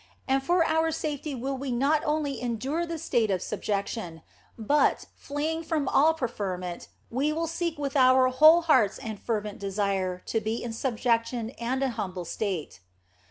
And 0.27 0.41
for 0.41 0.65
our 0.67 0.91
safety 0.91 1.35
will 1.35 1.55
we 1.59 1.71
not 1.71 2.01
only 2.07 2.41
endure 2.41 2.87
the 2.87 2.97
state 2.97 3.29
of 3.29 3.39
subjection, 3.39 4.23
but, 4.57 5.05
fleeing 5.15 5.61
from 5.63 5.87
all 5.87 6.15
preferment, 6.15 6.87
we 7.11 7.31
will 7.31 7.45
seek 7.45 7.77
with 7.77 7.93
whole 7.93 8.61
hearts 8.63 8.97
and 8.97 9.19
fervent 9.21 9.59
desire 9.59 10.23
to 10.25 10.39
be 10.41 10.63
in 10.63 10.73
subjection 10.73 11.51
and 11.51 11.83
an 11.83 11.91
humble 11.91 12.25
state. 12.25 12.79